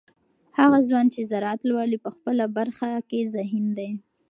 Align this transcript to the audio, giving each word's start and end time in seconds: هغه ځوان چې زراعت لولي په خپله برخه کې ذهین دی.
هغه 0.59 0.79
ځوان 0.87 1.05
چې 1.13 1.27
زراعت 1.31 1.61
لولي 1.69 1.97
په 2.05 2.09
خپله 2.15 2.43
برخه 2.57 2.89
کې 3.09 3.29
ذهین 3.33 3.65
دی. 3.77 3.89